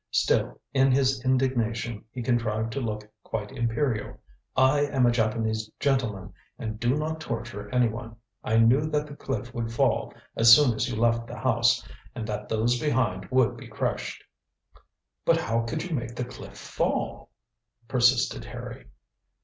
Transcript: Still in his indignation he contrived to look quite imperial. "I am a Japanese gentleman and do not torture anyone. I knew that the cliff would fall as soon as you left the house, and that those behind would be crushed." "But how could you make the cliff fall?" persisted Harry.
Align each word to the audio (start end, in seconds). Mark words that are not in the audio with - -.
Still 0.09 0.59
in 0.73 0.91
his 0.91 1.23
indignation 1.23 2.03
he 2.11 2.23
contrived 2.23 2.73
to 2.73 2.81
look 2.81 3.07
quite 3.21 3.51
imperial. 3.51 4.17
"I 4.57 4.79
am 4.85 5.05
a 5.05 5.11
Japanese 5.11 5.69
gentleman 5.79 6.33
and 6.57 6.79
do 6.79 6.95
not 6.97 7.21
torture 7.21 7.69
anyone. 7.69 8.15
I 8.43 8.57
knew 8.57 8.89
that 8.89 9.05
the 9.05 9.15
cliff 9.15 9.53
would 9.53 9.71
fall 9.71 10.11
as 10.35 10.51
soon 10.55 10.73
as 10.73 10.89
you 10.89 10.95
left 10.95 11.27
the 11.27 11.37
house, 11.37 11.87
and 12.15 12.25
that 12.25 12.49
those 12.49 12.79
behind 12.79 13.27
would 13.29 13.55
be 13.55 13.67
crushed." 13.67 14.23
"But 15.23 15.37
how 15.37 15.65
could 15.65 15.83
you 15.83 15.95
make 15.95 16.15
the 16.15 16.25
cliff 16.25 16.57
fall?" 16.57 17.29
persisted 17.87 18.43
Harry. 18.45 18.87